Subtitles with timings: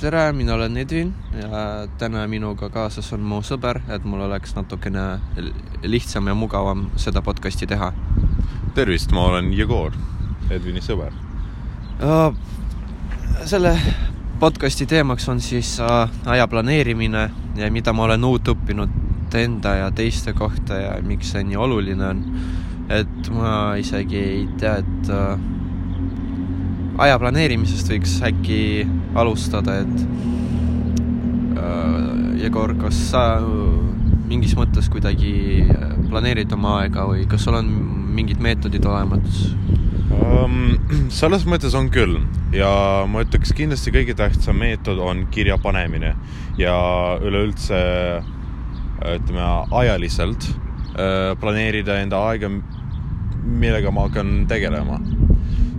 [0.00, 5.02] tere, mina olen Edvin ja täna minuga kaasas on mu sõber, et mul oleks natukene
[5.82, 7.90] lihtsam ja mugavam seda podcast'i teha.
[8.74, 9.96] tervist, ma olen Jegor,
[10.50, 11.10] Edvini sõber.
[13.44, 13.74] selle
[14.40, 19.90] podcast'i teemaks on siis äh, aja planeerimine ja mida ma olen uut õppinud enda ja
[19.90, 22.24] teiste kohta ja miks see nii oluline on.
[22.88, 25.38] et ma isegi ei tea, et äh,
[26.98, 28.86] aja planeerimisest võiks äkki
[29.20, 29.96] alustada, et
[31.58, 33.24] äh, Jegor, kas sa
[34.28, 35.64] mingis mõttes kuidagi
[36.08, 37.68] planeerid oma aega või kas sul on
[38.14, 39.44] mingid meetodid olemas
[40.12, 40.76] um,?
[41.20, 42.18] selles mõttes on küll
[42.54, 42.70] ja
[43.08, 46.14] ma ütleks kindlasti kõige tähtsam meetod on kirja panemine
[46.60, 46.74] ja
[47.24, 47.80] üleüldse
[48.98, 49.46] ütleme
[49.78, 50.48] ajaliselt
[50.98, 52.50] äh, planeerida enda aega,
[53.44, 54.98] millega ma hakkan tegelema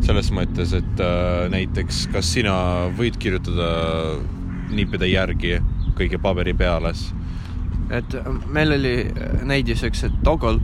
[0.09, 2.53] selles mõttes, et äh, näiteks kas sina
[2.97, 3.67] võid kirjutada
[4.73, 5.59] niipide järgi
[5.99, 7.09] kõige paberi peales?
[7.93, 8.93] et äh, meil oli
[9.49, 10.57] näidiseks, et Toggle,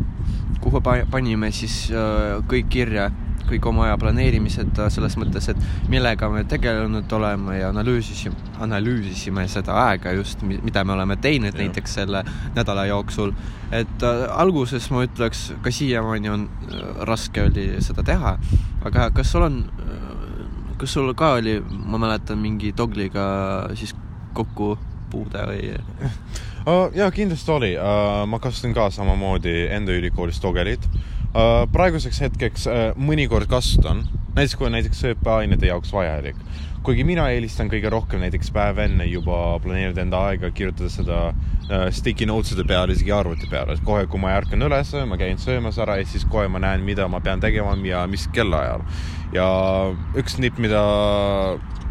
[0.64, 3.12] kuhu panime siis äh, kõik kirja
[3.50, 9.76] kõik oma aja planeerimised selles mõttes, et millega me tegelenud oleme ja analüüsisime, analüüsisime seda
[9.86, 11.62] aega just, mida me oleme teinud ja.
[11.62, 12.24] näiteks selle
[12.56, 13.34] nädala jooksul.
[13.72, 18.38] et äh, alguses ma ütleks, ka siiamaani on äh, raske oli seda teha,
[18.86, 23.26] aga kas sul on äh,, kas sul ka oli, ma mäletan, mingi Dogliga
[23.76, 23.96] siis
[24.36, 25.74] kokkupuude või
[27.00, 27.74] jaa, kindlasti oli
[28.28, 30.88] ma kasutasin ka samamoodi enda ülikoolis Dogelit.
[31.72, 34.06] Praeguseks hetkeks uh, mõnikord kasutan,
[34.36, 36.40] näiteks kui on näiteks õppeainete jaoks vajalik.
[36.86, 41.88] kuigi mina eelistan kõige rohkem näiteks päev enne juba planeerida enda aega, kirjutada seda uh,
[41.92, 45.80] sticky notes'ide peale, isegi arvuti peale, et kohe, kui ma ärkan üles, ma käin söömas
[45.82, 48.86] ära ja siis kohe ma näen, mida ma pean tegema ja mis kellaajal.
[49.34, 49.48] ja
[50.16, 50.82] üks nipp, mida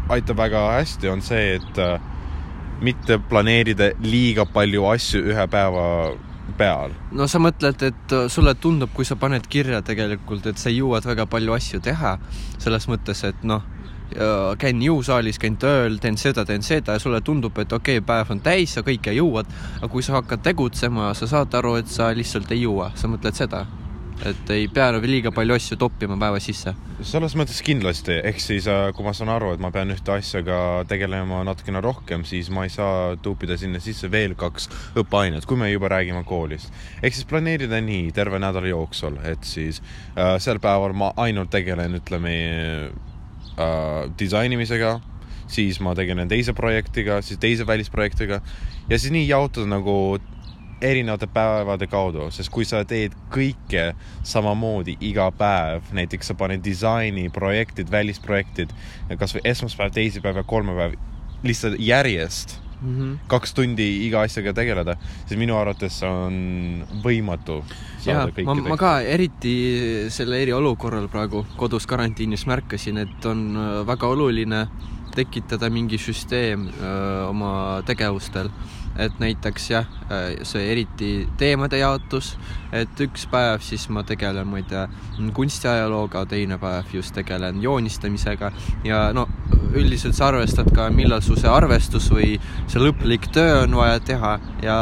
[0.09, 1.83] aitab väga hästi, on see, et
[2.81, 5.85] mitte planeerida liiga palju asju ühe päeva
[6.57, 6.93] peal.
[7.11, 11.05] no sa mõtled, et äh, sulle tundub, kui sa paned kirja tegelikult, et sa jõuad
[11.05, 12.17] väga palju asju teha,
[12.57, 13.63] selles mõttes, et noh,
[14.61, 18.31] käin jõusaalis, käin tööl, teen seda, teen seda ja sulle tundub, et okei okay,, päev
[18.35, 19.49] on täis, sa kõike jõuad,
[19.79, 23.35] aga kui sa hakkad tegutsema, sa saad aru, et sa lihtsalt ei jõua, sa mõtled
[23.35, 23.65] seda?
[24.23, 26.73] Et ei pea nagu liiga palju asju toppima päeva sisse.
[27.05, 30.59] selles mõttes kindlasti, ehk siis äh, kui ma saan aru, et ma pean ühte asjaga
[30.89, 34.69] tegelema natukene rohkem, siis ma ei saa tuupida sinna sisse veel kaks
[35.01, 36.71] õppeainet, kui me juba räägime koolist.
[37.01, 39.81] ehk siis planeerida nii terve nädala jooksul, et siis
[40.15, 42.37] äh, sel päeval ma ainult tegelen, ütleme
[43.59, 44.99] äh, disainimisega
[45.51, 48.39] siis ma tegelen teise projektiga, siis teise välisprojektiga
[48.89, 50.17] ja siis nii jaotada nagu
[50.81, 53.93] erinevate päevade kaudu, sest kui sa teed kõike
[54.27, 58.75] samamoodi iga päev, näiteks sa paned disaini, projektid, välisprojektid,
[59.19, 60.99] kasvõi esmaspäev, teisipäev ja kolmapäev
[61.45, 63.17] lihtsalt järjest mm -hmm.
[63.27, 67.63] kaks tundi iga asjaga tegeleda, siis minu arvates on võimatu
[68.05, 69.55] jaa, ma, ma ka eriti
[70.09, 74.67] selle eriolukorral praegu kodus karantiinis märkasin, et on äh, väga oluline
[75.15, 78.51] tekitada mingi süsteem öö, oma tegevustel.
[78.95, 79.87] Et näiteks jah,
[80.47, 82.29] see eriti teemade jaotus,
[82.71, 84.85] et üks päev siis ma tegelen, ma ei tea,
[85.35, 88.53] kunstiajalooga, teine päev just tegelen joonistamisega.
[88.87, 89.25] Ja no
[89.75, 92.37] üldiselt sa arvestad ka, millal su see arvestus või
[92.71, 94.37] see lõplik töö on vaja teha.
[94.63, 94.77] Ja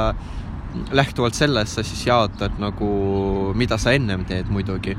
[0.93, 2.91] lähtuvalt sellest sa siis jaotad nagu,
[3.57, 4.93] mida sa ennem teed muidugi.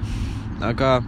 [0.63, 1.03] aga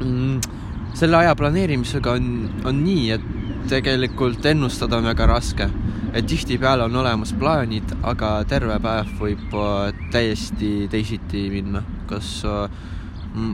[0.00, 0.59] mm,
[0.94, 2.26] selle aja planeerimisega on,
[2.64, 3.28] on nii, et
[3.70, 5.70] tegelikult ennustada on väga raske
[6.14, 11.82] et tihtipeale on olemas plaanid, aga terve päev võib äh, täiesti teisiti minna.
[12.10, 12.70] kas äh,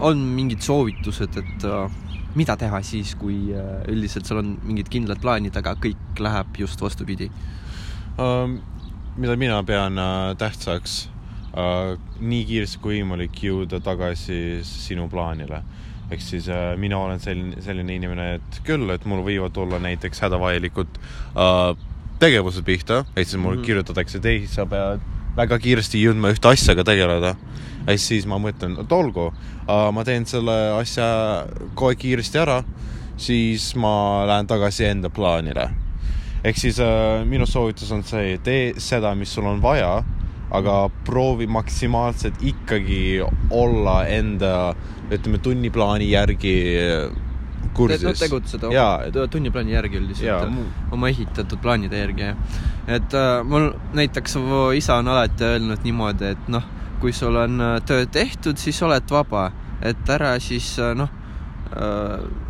[0.01, 1.91] on mingid soovitused, et äh,
[2.37, 3.53] mida teha siis, kui
[3.89, 7.31] üldiselt sul on mingid kindlad plaanid, aga kõik läheb just vastupidi
[8.19, 8.61] um,?
[9.17, 9.97] mida mina pean
[10.37, 11.09] tähtsaks
[11.57, 15.63] uh,, nii kiiresti kui võimalik jõuda tagasi sinu plaanile
[16.11, 20.23] ehk siis äh, mina olen selline, selline inimene, et küll, et mul võivad olla näiteks
[20.27, 21.69] hädavajalikud äh,
[22.23, 25.03] tegevuse pihta, ehk siis mul mm kirjutatakse teis, sa pead
[25.37, 27.35] väga kiiresti jõudma ühte asjaga tegeleda.
[27.87, 29.29] ja siis ma mõtlen, et olgu,
[29.67, 31.07] ma teen selle asja
[31.75, 32.63] kohe kiiresti ära,
[33.17, 35.71] siis ma lähen tagasi enda plaanile.
[36.45, 40.05] ehk siis äh, minu soovitus on see, tee seda, mis sul on vaja,
[40.55, 43.21] aga proovi maksimaalselt ikkagi
[43.51, 44.75] olla enda,
[45.11, 46.57] ütleme, tunniplaani järgi
[47.77, 48.05] kursis.
[48.05, 50.57] no tegutseda oma tunniplaani järgi üldiselt,
[50.95, 52.65] oma ehitatud plaanide järgi, jah.
[52.99, 56.65] et äh, mul näiteks mu isa on alati öelnud niimoodi, et noh,
[57.03, 59.49] kui sul on äh, töö tehtud, siis oled vaba,
[59.83, 61.13] et ära siis äh, noh
[61.75, 62.46] äh,,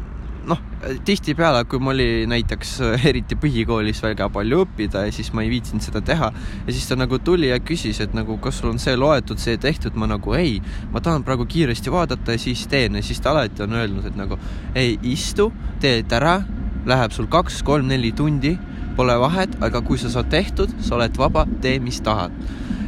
[0.47, 0.61] noh,
[1.07, 2.77] tihtipeale, kui ma olin näiteks
[3.09, 6.99] eriti põhikoolis väga palju õppida ja siis ma ei viitsinud seda teha ja siis ta
[6.99, 10.37] nagu tuli ja küsis, et nagu kas sul on see loetud, see tehtud, ma nagu
[10.39, 10.61] ei,
[10.93, 12.99] ma tahan praegu kiiresti vaadata ja siis teen.
[12.99, 14.39] Ja siis ta alati on öelnud, et nagu
[14.79, 15.51] ei istu,
[15.83, 16.39] teed ära,
[16.87, 18.55] läheb sul kaks-kolm-neli tundi,
[18.97, 22.33] pole vahet, aga kui sa saad tehtud, sa oled vaba, tee, mis tahad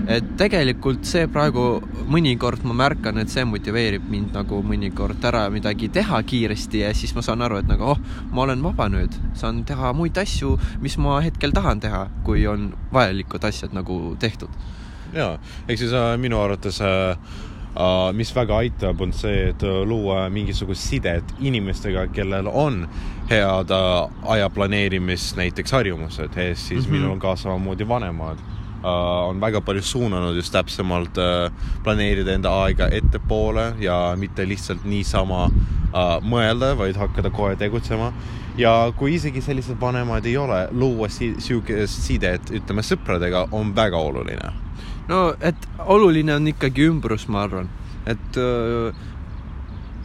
[0.09, 1.65] et tegelikult see praegu
[2.09, 7.13] mõnikord ma märkan, et see motiveerib mind nagu mõnikord ära midagi teha kiiresti ja siis
[7.17, 8.01] ma saan aru, et nagu oh,
[8.33, 12.71] ma olen vaba nüüd, saan teha muid asju, mis ma hetkel tahan teha, kui on
[12.95, 14.49] vajalikud asjad nagu tehtud.
[15.13, 15.37] ja,
[15.69, 17.45] ehk siis äh, minu arvates äh,
[17.79, 22.81] Uh, mis väga aitab, on see, et uh, luua mingisugust sidet inimestega, kellel on
[23.31, 26.91] head uh, aja planeerimist, näiteks harjumused, siis mm -hmm.
[26.97, 28.41] minul on ka samamoodi vanemad
[28.83, 31.49] on väga palju suunanud just täpsemalt uh,
[31.85, 38.13] planeerida enda aega ettepoole ja mitte lihtsalt niisama uh, mõelda, vaid hakata kohe tegutsema.
[38.59, 43.99] ja kui isegi sellised vanemad ei ole, luua si sihukest sidet, ütleme sõpradega, on väga
[43.99, 44.55] oluline.
[45.09, 47.71] no et oluline on ikkagi ümbrus, ma arvan,
[48.07, 49.07] et uh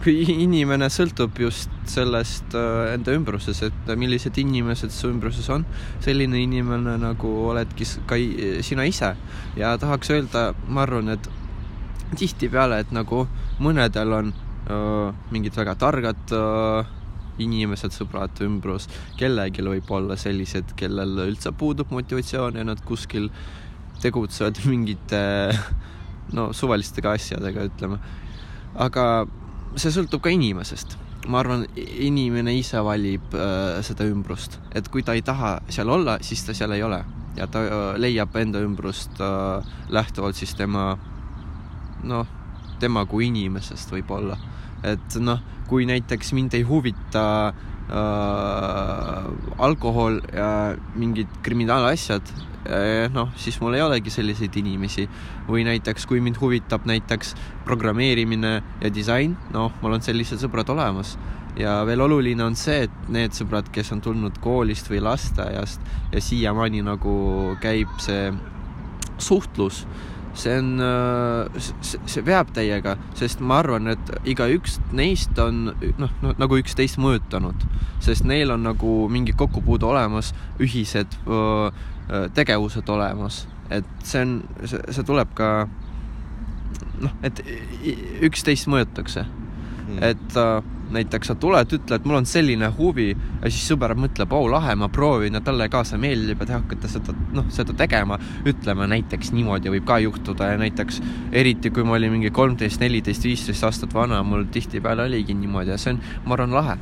[0.04, 5.64] kui inimene sõltub just sellest äh, enda ümbruses, et millised inimesed su ümbruses on,
[6.04, 8.20] selline inimene nagu oledki ka
[8.68, 9.14] sina ise.
[9.56, 11.30] ja tahaks öelda, ma arvan, et
[12.20, 13.24] tihtipeale, et nagu
[13.64, 16.92] mõnedel on öö, äh, mingid väga targad öö, äh,
[17.42, 23.32] inimesed, sõbrad, ümbrus, kellelgi võib olla sellised, kellel üldse puudub motivatsioon ja nad kuskil
[24.04, 25.24] tegutsevad mingite
[26.36, 28.02] no suvalistega asjadega, ütleme.
[28.84, 29.06] aga
[29.76, 30.98] see sõltub ka inimesest.
[31.28, 36.18] ma arvan, inimene ise valib äh, seda ümbrust, et kui ta ei taha seal olla,
[36.22, 37.04] siis ta seal ei ole
[37.38, 40.98] ja ta äh, leiab enda ümbrust äh, lähtuvalt siis tema
[42.04, 42.28] noh,
[42.80, 44.38] tema kui inimesest võib-olla.
[44.84, 45.40] et noh,
[45.70, 52.34] kui näiteks mind ei huvita äh, alkohol ja mingid kriminaalasjad,
[53.14, 55.08] noh, siis mul ei olegi selliseid inimesi.
[55.48, 61.18] või näiteks, kui mind huvitab näiteks programmeerimine ja disain, noh, mul on sellised sõbrad olemas.
[61.58, 65.82] ja veel oluline on see, et need sõbrad, kes on tulnud koolist või lasteaiast
[66.12, 68.32] ja siiamaani nagu käib see
[69.22, 69.84] suhtlus,
[70.34, 70.82] see on,
[71.62, 75.68] see veab teiega, sest ma arvan, et igaüks neist on
[76.00, 77.68] noh no,, nagu üksteist mõjutanud,
[78.04, 81.70] sest neil on nagu mingi kokkupuude olemas, ühised öö,
[82.34, 84.36] tegevused olemas, et see on,
[84.68, 85.50] see, tuleb ka
[87.02, 87.40] noh, et
[88.24, 90.00] üksteist mõjutakse mm..
[90.04, 94.50] et äh, näiteks sa tuled, ütled, mul on selline huvi ja siis sõber mõtleb, oo
[94.52, 98.20] lahe, ma proovin ja talle ka see meeldib ja te hakkate seda, noh, seda tegema.
[98.50, 101.02] ütleme näiteks niimoodi võib ka juhtuda ja näiteks
[101.32, 105.80] eriti kui ma olin mingi kolmteist, neliteist, viisteist aastat vana, mul tihtipeale oligi niimoodi ja
[105.82, 106.78] see on, ma arvan, lahe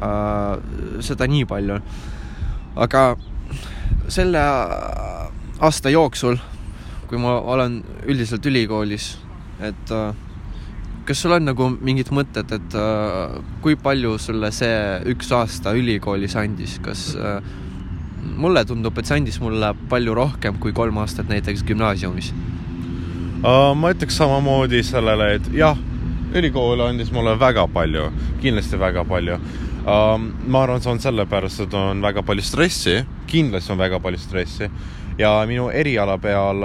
[0.00, 1.00] uh,.
[1.04, 1.80] seda nii palju.
[2.76, 3.04] aga
[4.10, 4.40] selle
[5.60, 6.38] aasta jooksul,
[7.08, 9.12] kui ma olen üldiselt ülikoolis,
[9.60, 10.14] et äh,
[11.08, 14.76] kas sul on nagu mingid mõtted, et äh, kui palju sulle see
[15.10, 17.40] üks aasta ülikoolis andis, kas äh,
[18.40, 22.32] mulle tundub, et see andis mulle palju rohkem kui kolm aastat näiteks gümnaasiumis
[23.42, 23.72] uh,?
[23.76, 25.78] ma ütleks samamoodi sellele, et jah,
[26.36, 28.10] ülikool andis mulle väga palju,
[28.42, 29.40] kindlasti väga palju.
[29.84, 32.98] Ma arvan, see on sellepärast, et on väga palju stressi,
[33.30, 34.68] kindlasti on väga palju stressi
[35.18, 36.64] ja minu eriala peal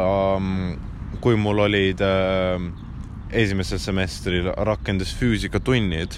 [1.23, 2.61] kui mul olid uh,
[3.35, 6.15] esimesel semestril rakendusfüüsika tunnid,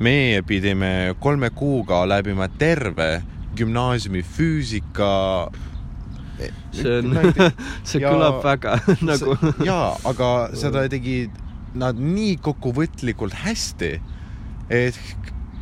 [0.00, 3.22] meie pidime kolme kuuga läbima terve
[3.56, 5.12] gümnaasiumi füüsika
[6.76, 7.14] see on,
[7.88, 8.76] see ja, kõlab väga
[9.10, 9.36] nagu.
[9.64, 11.32] jaa, aga seda tegid
[11.76, 13.96] nad nii kokkuvõtlikult hästi,
[14.72, 14.98] et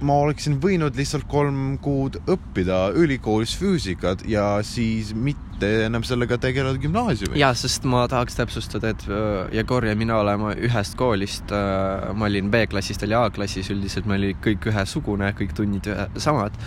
[0.02, 6.80] ma oleksin võinud lihtsalt kolm kuud õppida ülikoolis füüsikat ja siis mitte enam sellega tegeleda
[6.82, 7.38] gümnaasiumis.
[7.38, 11.52] ja, sest ma tahaks täpsustada, et äh, Jegor ja mina oleme ühest koolist.
[11.54, 16.08] Äh, ma olin B-klassis, ta oli A-klassis, üldiselt me olime kõik ühesugune, kõik tunnid ühe,
[16.16, 16.58] samad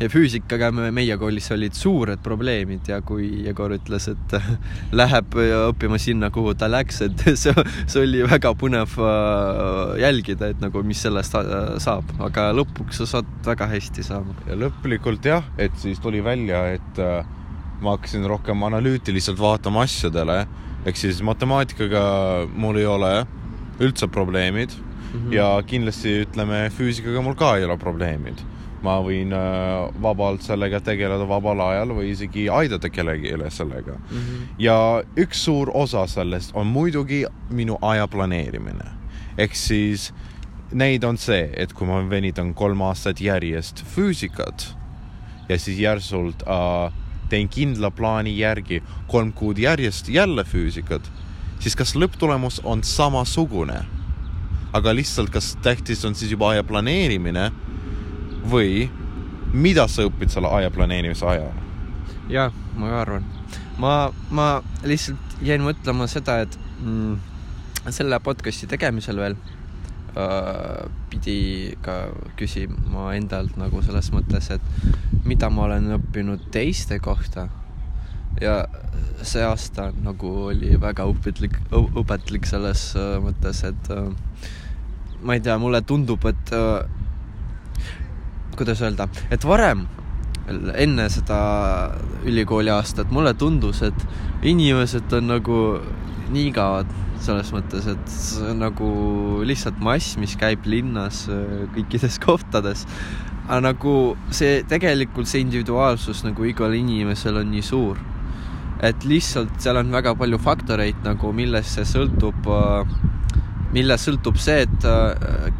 [0.00, 4.36] ja füüsikaga me, meie koolis olid suured probleemid ja kui Jegor ütles, et
[5.00, 7.54] läheb õppima sinna, kuhu ta läks, et see,
[7.84, 13.08] see oli väga põnev äh, jälgida, et nagu, mis sellest äh, saab, aga lõpuks sa
[13.16, 14.36] saad väga hästi saama.
[14.48, 17.20] ja lõplikult jah, et siis tuli välja, et äh,
[17.80, 20.44] ma hakkasin rohkem analüütiliselt vaatama asjadele,
[20.86, 22.04] ehk siis matemaatikaga
[22.54, 23.12] mul ei ole
[23.80, 25.34] üldse probleemid mm -hmm.
[25.34, 28.44] ja kindlasti ütleme, füüsikaga mul ka ei ole probleemid
[28.82, 34.16] ma võin äh, vabalt sellega tegeleda vabal ajal või isegi aidata kellelegi sellega mm.
[34.16, 34.46] -hmm.
[34.58, 38.84] ja üks suur osa sellest on muidugi minu aja planeerimine.
[39.38, 40.12] ehk siis
[40.72, 44.76] neid on see, et kui ma venitan kolm aastat järjest füüsikat
[45.48, 46.92] ja siis järsult äh,
[47.30, 51.06] teen kindla plaani järgi kolm kuud järjest jälle füüsikat,
[51.60, 53.84] siis kas lõpptulemus on samasugune?
[54.72, 57.48] aga lihtsalt, kas tähtis on siis juba aja planeerimine
[58.50, 58.86] või
[59.52, 61.56] mida sa õpid selle aja planeerimise ajal?
[62.30, 63.26] jah, ma arvan.
[63.78, 63.94] ma,
[64.30, 64.50] ma
[64.86, 67.16] lihtsalt jäin mõtlema seda, et mm,
[67.90, 69.36] selle podcast'i tegemisel veel
[71.10, 71.96] pidi ka
[72.38, 77.48] küsima endalt nagu selles mõttes, et mida ma olen õppinud teiste kohta.
[78.40, 78.62] ja
[79.26, 84.08] see aasta nagu oli väga õpetlik, õpetlik selles äh, mõttes, et äh,
[85.22, 86.84] ma ei tea, mulle tundub, et äh,
[88.56, 89.86] kuidas öelda, et varem
[90.50, 91.40] enne seda
[92.26, 95.58] ülikooli aastat mulle tundus, et inimesed on nagu
[96.32, 98.90] nii igavad selles mõttes, et see on nagu
[99.46, 102.86] lihtsalt mass, mis käib linnas äh, kõikides kohtades.
[103.50, 103.94] aga nagu
[104.30, 107.98] see tegelikult see individuaalsus nagu igal inimesel on nii suur,
[108.80, 112.94] et lihtsalt seal on väga palju faktoreid nagu, millest see sõltub, äh,
[113.74, 115.50] millest sõltub see, et äh,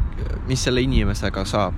[0.49, 1.77] mis selle inimesega saab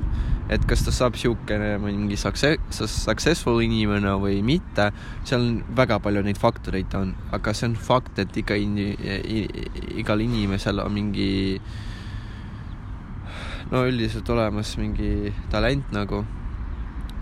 [0.52, 4.90] et kas ta saab niisugune mingi successful inimene või mitte,
[5.24, 8.78] seal on väga palju neid faktoreid on, aga see on fakt, et iga in-,
[10.02, 11.32] igal inimesel on mingi
[13.72, 16.22] no üldiselt olemas mingi talent nagu,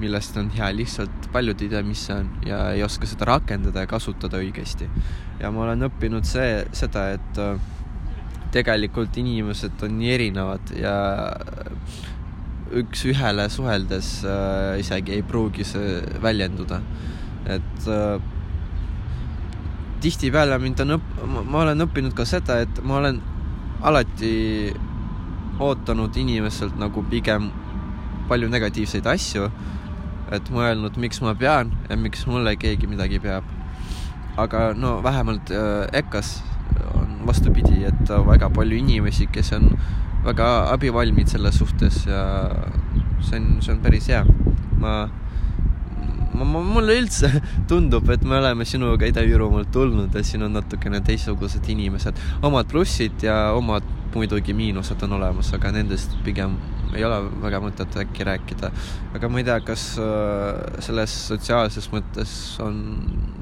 [0.00, 3.84] millest on hea, lihtsalt paljud ei tea, mis see on ja ei oska seda rakendada
[3.84, 4.88] ja kasutada õigesti.
[5.40, 7.60] ja ma olen õppinud see, seda, et äh,
[8.54, 10.94] tegelikult inimesed on nii erinevad ja
[12.70, 16.80] üks-ühele suheldes äh, isegi ei pruugi see väljenduda.
[17.46, 18.20] et äh,
[20.00, 23.20] tihtipeale mind on õpp-, ma olen õppinud ka seda, et ma olen
[23.82, 24.72] alati
[25.60, 27.50] ootanud inimeselt nagu pigem
[28.28, 29.48] palju negatiivseid asju,
[30.32, 33.44] et mõelnud, miks ma pean ja miks mulle keegi midagi peab.
[34.38, 36.42] aga no vähemalt äh, EKA-s
[36.94, 39.74] on vastupidi, et väga palju inimesi, kes on
[40.24, 42.22] väga abivalmid selles suhtes ja
[43.24, 44.24] see on, see on päris hea.
[44.80, 44.94] ma,
[46.34, 47.30] ma, ma, mulle üldse
[47.70, 52.20] tundub, et me oleme sinuga Ida-Virumaalt tulnud ja siin on natukene teistsugused inimesed.
[52.42, 56.56] omad plussid ja omad muidugi miinused on olemas, aga nendest pigem
[56.96, 58.72] ei ole väga mõtet äkki rääkida.
[59.14, 62.32] aga ma ei tea, kas äh, selles sotsiaalses mõttes
[62.64, 62.80] on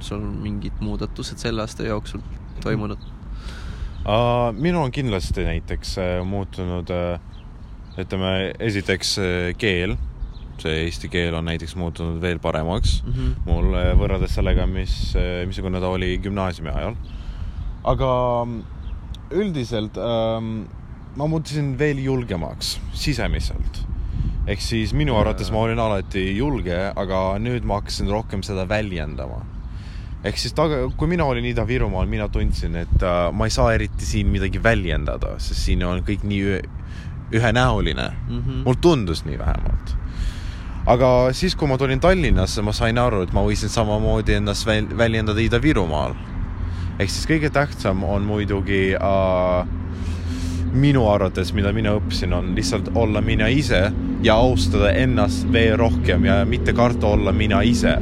[0.05, 2.23] sul mingid muudatused selle aasta jooksul
[2.63, 2.99] toimunud?
[3.01, 3.18] uh,?
[4.59, 7.19] Minul on kindlasti näiteks uh, muutunud uh,
[7.99, 9.27] ütleme, esiteks uh,
[9.59, 9.97] keel,
[10.59, 13.35] see eesti keel on näiteks muutunud veel paremaks mm -hmm.
[13.47, 15.15] mul võrreldes sellega, mis,
[15.47, 16.97] missugune ta oli gümnaasiumi ajal.
[17.85, 18.11] aga
[18.45, 18.63] mm,
[19.31, 20.67] üldiselt ähm,
[21.17, 23.87] ma muutusin veel julgemaks sisemiselt.
[24.47, 29.45] ehk siis minu arvates ma olin alati julge, aga nüüd ma hakkasin rohkem seda väljendama
[30.29, 34.07] ehk siis taga, kui mina olin Ida-Virumaal, mina tundsin, et äh, ma ei saa eriti
[34.07, 36.59] siin midagi väljendada, sest siin on kõik nii
[37.35, 38.39] ühenäoline mm.
[38.39, 38.61] -hmm.
[38.65, 39.97] mul tundus nii vähemalt.
[40.87, 44.89] aga siis, kui ma tulin Tallinnasse, ma sain aru, et ma võisin samamoodi ennast väl
[44.99, 46.15] väljendada Ida-Virumaal.
[46.99, 49.67] ehk siis kõige tähtsam on muidugi äh,
[50.73, 53.93] minu arvates, mida mina õppisin, on lihtsalt olla mina ise
[54.23, 57.99] ja austada ennast veel rohkem ja mitte karta olla mina ise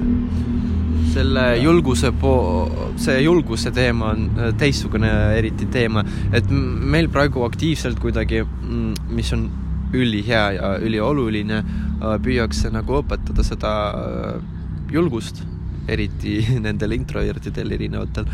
[1.17, 6.05] selle julguse po-, see julguse teema on äh, teistsugune eriti teema,
[6.37, 9.47] et meil praegu aktiivselt kuidagi, mm, mis on
[9.97, 14.35] ülihea ja ülioluline, äh, püüakse nagu õpetada seda äh,
[14.93, 15.45] julgust,
[15.89, 18.29] eriti nendel introvertidel erinevatel,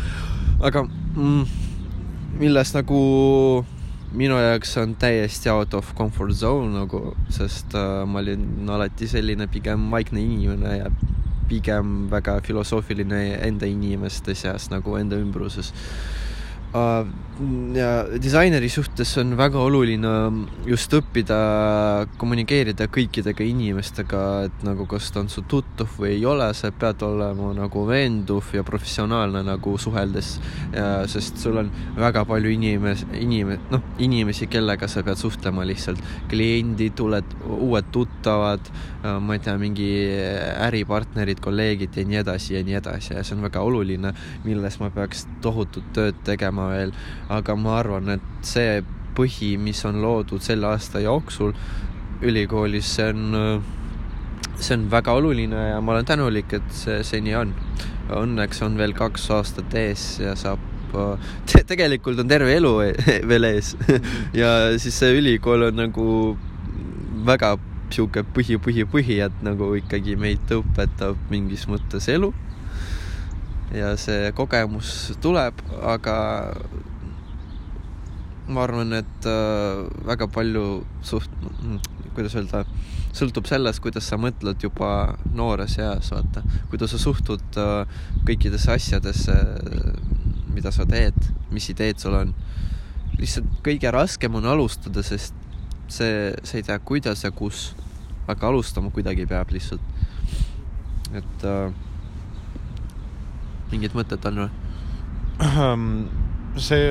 [0.63, 1.55] aga mm,
[2.41, 2.99] milles nagu
[4.13, 9.87] minu jaoks on täiesti out of comfort zone nagu, sest ma olin alati selline pigem
[9.89, 10.91] vaikne inimene ja
[11.53, 15.69] pigem väga filosoofiline enda inimeste seas nagu enda ümbruses
[16.73, 17.89] ja
[18.21, 20.09] disaineri suhtes on väga oluline
[20.65, 21.37] just õppida
[22.17, 27.01] kommunikeerida kõikidega inimestega, et nagu kas ta on su tuttav või ei ole, sa pead
[27.05, 30.39] olema nagu veenduv ja professionaalne nagu suheldes.
[31.09, 36.01] sest sul on väga palju inimes-, inim-, noh, inimesi, kellega sa pead suhtlema lihtsalt.
[36.29, 38.69] kliendid, tuled, uued tuttavad,
[39.03, 39.89] ma ei tea, mingi
[40.63, 44.13] äripartnerid, kolleegid ja nii edasi ja nii edasi ja see on väga oluline,
[44.45, 46.93] milles ma peaks tohutut tööd tegema veel
[47.33, 48.81] aga ma arvan, et see
[49.17, 51.53] põhi, mis on loodud selle aasta jooksul
[52.23, 53.63] ülikoolis, see on,
[54.57, 57.55] see on väga oluline ja ma olen tänulik, et see, see nii on.
[58.13, 60.61] Õnneks on veel kaks aastat ees ja saab
[60.93, 63.71] te, tegelikult on terve elu e-, veel ees
[64.41, 66.07] ja siis see ülikool on nagu
[67.25, 67.55] väga
[67.93, 72.31] sihuke põhi, põhi, põhi, et nagu ikkagi meid õpetab mingis mõttes elu.
[73.73, 76.15] Ja see kogemus tuleb, aga
[78.47, 81.31] ma arvan, et äh, väga palju suht-,
[82.13, 82.63] kuidas öelda,
[83.15, 86.43] sõltub sellest, kuidas sa mõtled juba noores eas, vaata.
[86.71, 89.37] kuidas sa suhtud äh, kõikidesse asjadesse,
[90.53, 91.17] mida sa teed,
[91.53, 92.35] mis ideed sul on.
[93.17, 95.35] lihtsalt kõige raskem on alustada, sest
[95.87, 97.71] see, sa ei tea, kuidas ja kus
[98.27, 99.81] aga alustama kuidagi peab lihtsalt.
[101.13, 101.73] et äh,
[103.73, 104.51] mingid mõtted on või?
[106.61, 106.81] see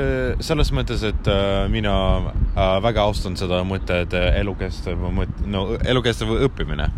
[0.42, 6.32] selles mõttes, et äh, mina äh, väga austan seda mõtet äh, elukestev mõt-, no elukestev
[6.48, 6.90] õppimine.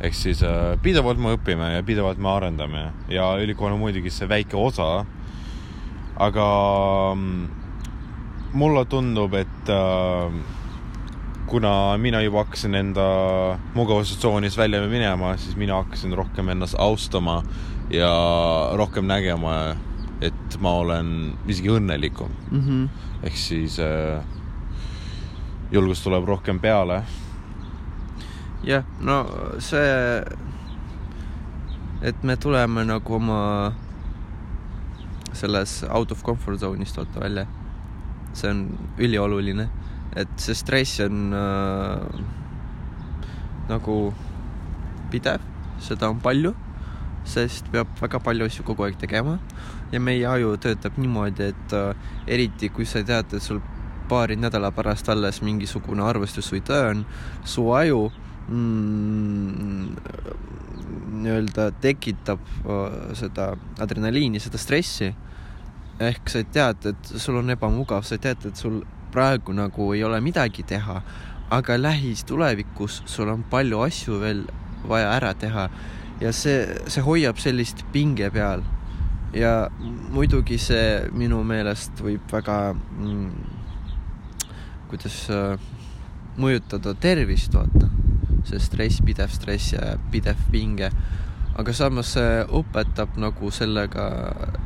[0.00, 4.28] ehk siis äh, pidevalt me õpime ja pidevalt me arendame ja ülikool on muidugi see
[4.28, 5.04] väike osa.
[6.16, 6.46] aga
[7.14, 7.46] mm,
[8.56, 10.32] mulle tundub, et äh,
[11.46, 13.06] kuna mina juba hakkasin enda
[13.74, 17.42] mugavustsoonis välja minema, siis mina hakkasin rohkem ennast austama
[17.90, 18.10] ja
[18.76, 19.76] rohkem nägema,
[20.20, 22.60] et ma olen isegi õnnelikum mm.
[22.60, 22.88] -hmm.
[23.22, 24.24] ehk siis äh,
[25.70, 27.02] julgus tuleb rohkem peale.
[28.64, 29.26] jah, no
[29.58, 30.24] see,
[32.02, 33.72] et me tuleme nagu oma
[35.32, 37.46] selles out of comfort zone'ist vaata välja,
[38.32, 39.68] see on ülioluline
[40.16, 42.00] et see stress on äh,
[43.68, 43.96] nagu
[45.12, 45.44] pidev,
[45.82, 46.54] seda on palju,
[47.26, 49.38] sest peab väga palju asju kogu aeg tegema.
[49.92, 53.60] Ja meie aju töötab niimoodi, et äh, eriti kui sa tead, et sul
[54.08, 57.04] paari nädala pärast alles mingisugune arvestus või töö on,
[57.44, 58.06] su aju
[58.48, 59.96] mm,
[61.22, 63.52] nii-öelda tekitab äh, seda
[63.82, 65.14] adrenaliini, seda stressi.
[65.96, 68.82] ehk sa tead, et sul on ebamugav, sa tead, et sul
[69.14, 71.00] praegu nagu ei ole midagi teha,
[71.50, 74.42] aga lähitulevikus sul on palju asju veel
[74.86, 75.68] vaja ära teha
[76.20, 78.64] ja see, see hoiab sellist pinge peal.
[79.36, 79.68] ja
[80.14, 83.32] muidugi see minu meelest võib väga mm,,
[84.88, 85.58] kuidas äh,
[86.40, 87.90] mõjutada tervist, vaata.
[88.46, 90.90] see stress, pidev stress ja pidev pinge.
[91.56, 94.06] aga samas see õpetab nagu sellega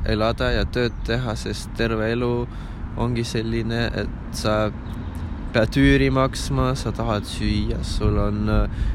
[0.07, 2.47] elada ja tööd teha, sest terve elu
[2.99, 4.71] ongi selline, et sa
[5.55, 8.49] pead üüri maksma, sa tahad süüa, sul on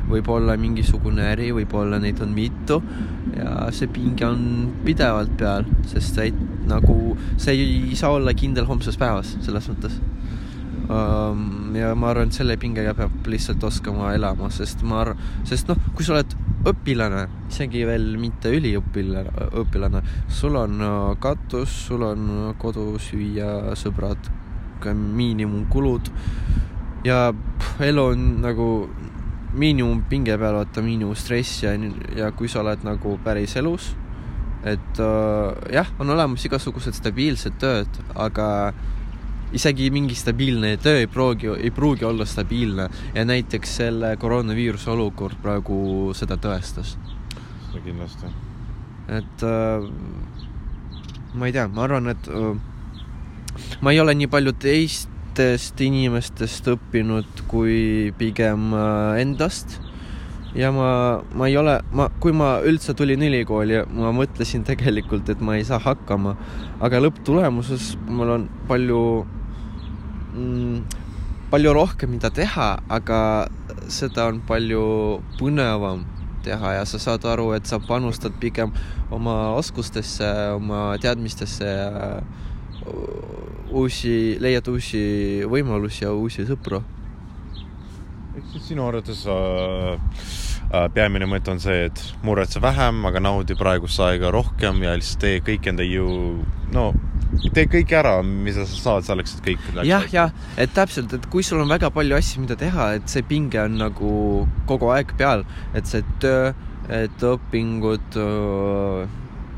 [0.10, 2.82] võib-olla mingisugune äri, võib-olla neid on mitu.
[3.36, 4.41] Ja see pinge on
[4.86, 6.34] pidevalt peal, sest sa ei,
[6.70, 10.00] nagu, sa ei saa olla kindel homses päevas, selles mõttes.
[10.86, 15.80] Ja ma arvan, et selle pingega peab lihtsalt oskama elama, sest ma arvan, sest noh,
[15.98, 20.02] kui sa oled õpilane, isegi veel mitte üliõpilane, õpilane,
[20.34, 24.30] sul on äh, katus, sul on äh, kodu süüa, sõbrad,
[24.84, 26.12] miinimumkulud
[27.06, 28.70] ja pff, elu on nagu
[29.56, 31.76] miinimumpinge peal, vaata miinimumstress ja,
[32.18, 33.94] ja kui sa oled nagu päris elus,
[34.68, 38.48] et äh, jah, on olemas igasugused stabiilsed tööd, aga
[39.56, 45.38] isegi mingi stabiilne töö ei pruugi, ei pruugi olla stabiilne ja näiteks selle koroonaviiruse olukord
[45.42, 45.78] praegu
[46.18, 46.96] seda tõestas.
[47.70, 48.34] seda kindlasti.
[49.08, 49.86] et äh,
[51.36, 52.56] ma ei tea, ma arvan, et äh,
[53.82, 59.80] ma ei ole nii palju teistest inimestest õppinud kui pigem äh, endast.
[60.56, 65.41] Ja ma, ma ei ole, ma, kui ma üldse tulin ülikooli, ma mõtlesin tegelikult, et
[65.44, 66.38] ma ei saa hakkama,
[66.80, 69.02] aga lõpptulemuses mul on palju
[70.32, 71.02] mm,
[71.52, 73.20] palju rohkem, mida teha, aga
[73.91, 74.86] seda on palju
[75.39, 76.06] põnevam
[76.46, 76.74] teha.
[76.80, 78.74] Ja sa saad aru, et sa panustad pigem
[79.13, 81.91] oma oskustesse, oma teadmistesse ja
[82.86, 85.02] uusi, leiad uusi
[85.50, 86.84] võimalusi ja uusi sõpru.
[88.36, 90.00] ehk siis sinu arvates äh
[90.74, 95.21] Äh, peamine mõte on see, et muretse vähem, aga naudi praegust aega rohkem ja lihtsalt
[95.21, 96.39] tee kõik enda jõu,
[96.74, 96.88] no
[97.54, 101.45] tee kõik ära, mida sa saad selleks, et kõik jah, jah, et täpselt, et kui
[101.45, 104.10] sul on väga palju asju, mida teha, et see pinge on nagu
[104.69, 105.45] kogu aeg peal,
[105.78, 106.50] et see töö,
[106.89, 108.17] et õpingud,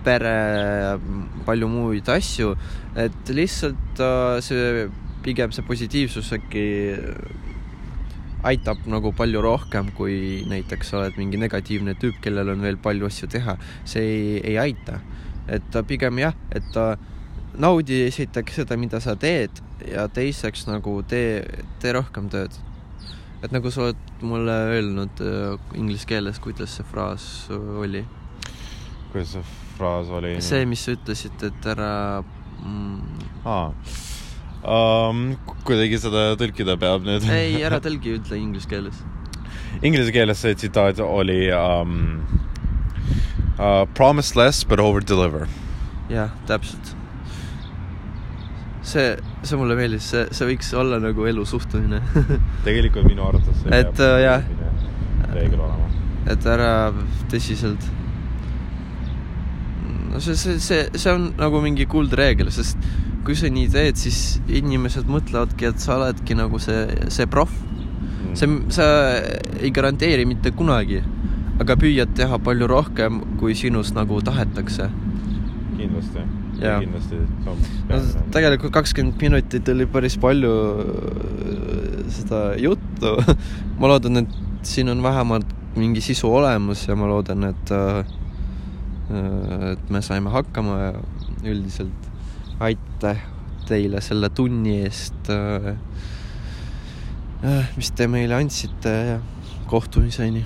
[0.06, 1.00] pere,
[1.48, 2.54] palju muid asju,
[2.98, 4.88] et lihtsalt äh, see
[5.26, 6.68] pigem see positiivsus äkki
[8.48, 13.10] aitab nagu palju rohkem, kui näiteks sa oled mingi negatiivne tüüp, kellel on veel palju
[13.10, 13.58] asju teha.
[13.86, 15.02] see ei, ei aita.
[15.48, 16.98] et ta pigem jah, et ta
[17.58, 21.42] naudi esiteks seda, mida sa teed ja teiseks nagu tee,
[21.82, 22.54] tee rohkem tööd.
[23.42, 28.06] et nagu sa oled mulle öelnud äh, inglise keeles, kuidas see fraas oli?
[29.12, 29.46] Kuidas see
[29.78, 30.36] fraas oli?
[30.42, 31.94] see, mis sa ütlesid, et ära
[32.64, 33.26] mm..
[33.46, 33.72] aa
[34.68, 35.30] um,.
[35.68, 37.28] kuidagi seda tõlkida peab nüüd?
[37.32, 39.02] ei, ära tõlgi, ütle inglise keeles.
[39.86, 42.22] Inglise keeles see tsitaat oli um,
[43.60, 45.48] uh, promise less but over deliver.
[46.10, 46.96] jah, täpselt.
[48.82, 52.00] see, see mulle meeldis, see, see võiks olla nagu elu suhtumine
[52.68, 54.46] tegelikult minu arvates see Et, äh, jah.
[55.34, 55.90] reegel olema.
[56.32, 56.74] et ära
[57.32, 57.90] tõsiselt.
[60.18, 62.82] No see, see, see, see on nagu mingi kuldreegel, sest
[63.28, 67.54] kui sa nii teed, siis inimesed mõtlevadki, et sa oledki nagu see, see proff.
[68.38, 68.88] see, sa
[69.60, 71.04] ei garanteeri mitte kunagi,
[71.62, 74.90] aga püüad teha palju rohkem, kui sinust nagu tahetakse.
[75.78, 76.26] kindlasti,
[76.64, 76.80] Jaa.
[76.82, 77.22] kindlasti.
[77.46, 78.02] no
[78.34, 83.20] tegelikult kakskümmend minutit oli päris palju äh, seda juttu.
[83.80, 88.18] ma loodan, et siin on vähemalt mingi sisu olemas ja ma loodan, et äh,
[89.08, 90.94] et me saime hakkama ja
[91.48, 92.12] üldiselt.
[92.60, 93.22] Aitäh
[93.68, 95.30] teile selle tunni eest,
[97.78, 99.20] mis te meile andsite ja
[99.70, 100.44] kohtumiseni